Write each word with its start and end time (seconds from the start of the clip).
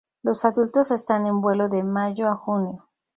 Los 0.23 0.45
adultos 0.45 0.89
están 0.89 1.27
en 1.27 1.41
vuelo 1.41 1.69
de 1.69 1.83
mayo 1.83 2.27
a 2.27 2.35
junio. 2.35 2.89